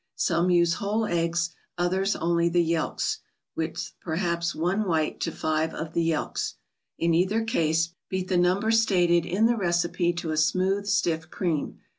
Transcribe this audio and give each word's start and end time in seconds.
Some 0.15 0.49
use 0.49 0.73
whole 0.81 1.05
eggs, 1.05 1.51
others 1.77 2.15
only 2.15 2.49
the 2.49 2.63
yelks, 2.63 3.19
with 3.55 3.91
perhaps 4.01 4.55
one 4.55 4.85
white 4.87 5.19
to 5.19 5.31
five 5.31 5.75
of 5.75 5.93
the 5.93 6.01
yelks. 6.01 6.55
In 6.97 7.13
either 7.13 7.43
case, 7.43 7.89
beat 8.09 8.27
the 8.27 8.35
number 8.37 8.71
stated 8.71 9.27
in 9.27 9.45
the 9.45 9.55
recipe 9.55 10.11
to 10.13 10.31
a 10.31 10.37
smooth, 10.37 10.87
stiff 10.87 11.29
cream. 11.29 11.81